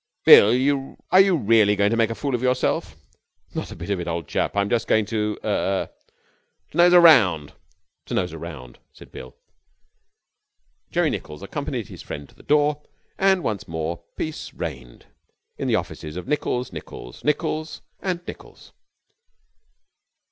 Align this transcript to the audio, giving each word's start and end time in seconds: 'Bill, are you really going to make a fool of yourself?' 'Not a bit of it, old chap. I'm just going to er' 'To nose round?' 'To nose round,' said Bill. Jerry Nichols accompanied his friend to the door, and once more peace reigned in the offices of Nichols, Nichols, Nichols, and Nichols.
'Bill, 0.25 0.97
are 1.11 1.19
you 1.21 1.37
really 1.37 1.75
going 1.75 1.91
to 1.91 1.95
make 1.95 2.09
a 2.09 2.15
fool 2.15 2.33
of 2.33 2.41
yourself?' 2.41 2.95
'Not 3.53 3.71
a 3.71 3.75
bit 3.75 3.91
of 3.91 3.99
it, 3.99 4.07
old 4.07 4.27
chap. 4.27 4.55
I'm 4.57 4.67
just 4.67 4.87
going 4.87 5.05
to 5.05 5.37
er' 5.43 5.91
'To 6.71 6.77
nose 6.79 6.95
round?' 6.95 7.53
'To 8.07 8.15
nose 8.15 8.33
round,' 8.33 8.79
said 8.91 9.11
Bill. 9.11 9.35
Jerry 10.89 11.11
Nichols 11.11 11.43
accompanied 11.43 11.89
his 11.89 12.01
friend 12.01 12.27
to 12.29 12.33
the 12.33 12.41
door, 12.41 12.81
and 13.19 13.43
once 13.43 13.67
more 13.67 14.01
peace 14.17 14.51
reigned 14.55 15.05
in 15.59 15.67
the 15.67 15.75
offices 15.75 16.15
of 16.17 16.27
Nichols, 16.27 16.73
Nichols, 16.73 17.23
Nichols, 17.23 17.83
and 18.01 18.21
Nichols. 18.27 18.71